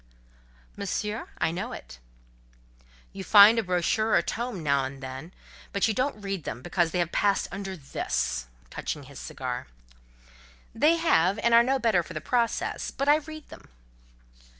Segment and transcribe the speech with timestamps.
[0.75, 1.99] "Monsieur, I know it."
[3.13, 5.31] "You find a brochure or tome now and then;
[5.71, 9.67] but you don't read them, because they have passed under this?"—touching his cigar.
[10.73, 13.69] "They have, and are no better for the process; but I read them."